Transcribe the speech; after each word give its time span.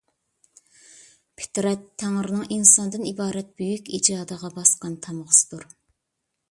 پىترەت 1.41 1.83
تەڭرىنىڭ 2.03 2.49
ئىنساندىن 2.57 3.07
ئىبارەت 3.11 3.55
بۈيۈك 3.61 3.93
ئىجادىغا 3.99 4.53
باسقان 4.59 4.99
تامغىسىدۇر. 5.07 5.71